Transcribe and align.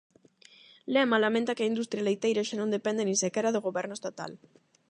Lema 0.95 1.19
lamenta 1.25 1.55
que 1.55 1.63
a 1.63 1.71
industria 1.71 2.05
leiteira 2.07 2.47
xa 2.47 2.55
non 2.59 2.73
depende 2.75 3.01
nin 3.05 3.17
sequera 3.23 3.53
do 3.55 3.65
goberno 3.67 3.93
estatal. 3.97 4.31